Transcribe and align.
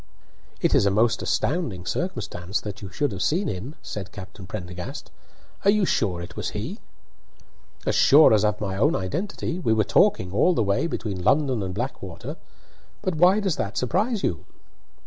"It 0.61 0.73
is 0.73 0.87
a 0.87 0.89
most 0.89 1.21
astounding 1.21 1.85
circumstance 1.85 2.59
that 2.61 2.81
you 2.81 2.89
should 2.89 3.11
have 3.11 3.21
seen 3.21 3.47
him," 3.47 3.75
said 3.83 4.11
Captain 4.11 4.47
Prendergast. 4.47 5.11
"Are 5.63 5.69
you 5.69 5.85
sure 5.85 6.23
it 6.23 6.35
was 6.35 6.49
he?" 6.57 6.79
"As 7.85 7.93
sure 7.93 8.33
as 8.33 8.43
of 8.43 8.59
my 8.59 8.77
own 8.77 8.95
identity. 8.95 9.59
We 9.59 9.73
were 9.73 9.83
talking 9.83 10.31
all 10.33 10.55
the 10.55 10.63
way 10.63 10.87
between 10.87 11.23
London 11.23 11.61
and 11.61 11.75
Blackwater. 11.75 12.37
But 13.03 13.13
why 13.13 13.41
does 13.41 13.57
that 13.57 13.77
surprise 13.77 14.23
you?" 14.23 14.43